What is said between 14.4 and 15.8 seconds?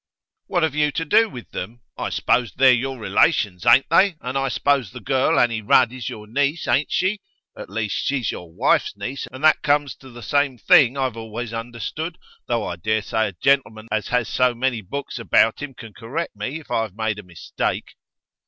many books about him